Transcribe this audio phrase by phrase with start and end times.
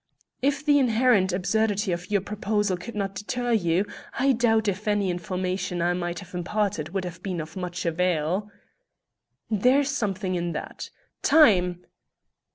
[0.41, 3.85] "If the inherent absurdity of your proposal could not deter you,
[4.17, 8.49] I doubt if any information I might have imparted would have been of much avail."
[9.51, 10.89] "There's something in that.
[11.21, 11.83] Time!"